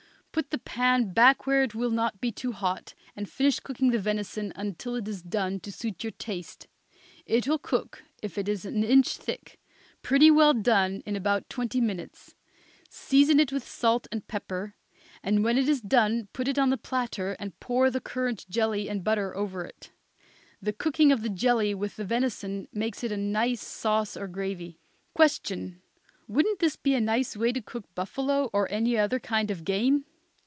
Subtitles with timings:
[0.33, 3.99] Put the pan back where it will not be too hot, and finish cooking the
[3.99, 6.67] venison until it is done to suit your taste.
[7.25, 9.59] It will cook, if it is an inch thick,
[10.01, 12.33] pretty well done in about twenty minutes.
[12.89, 14.73] Season it with salt and pepper,
[15.21, 18.87] and when it is done put it on the platter and pour the currant jelly
[18.87, 19.91] and butter over it.
[20.61, 24.79] The cooking of the jelly with the venison makes it a nice sauce or gravy.
[25.13, 25.81] Question.
[26.29, 30.05] Wouldn't this be a nice way to cook buffalo or any other kind of game?